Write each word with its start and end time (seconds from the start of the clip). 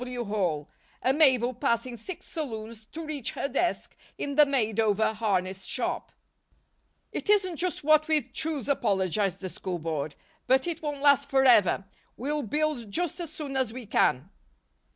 W. 0.01 0.23
Hall 0.25 0.67
and 1.03 1.19
Mabel 1.19 1.53
passing 1.53 1.95
six 1.95 2.25
saloons 2.25 2.85
to 2.85 3.05
reach 3.05 3.33
her 3.33 3.47
desk 3.47 3.95
in 4.17 4.35
the 4.35 4.47
made 4.47 4.79
over 4.79 5.13
harness 5.13 5.63
shop. 5.63 6.11
"It 7.11 7.29
isn't 7.29 7.57
just 7.57 7.83
what 7.83 8.07
we'd 8.07 8.33
choose," 8.33 8.67
apologized 8.67 9.41
the 9.41 9.49
School 9.49 9.77
Board, 9.77 10.15
"but 10.47 10.65
it 10.65 10.81
won't 10.81 11.01
last 11.01 11.29
forever. 11.29 11.85
We'll 12.17 12.41
build 12.41 12.89
just 12.89 13.19
as 13.19 13.31
soon 13.31 13.55
as 13.55 13.71
we 13.71 13.85
can." 13.85 14.31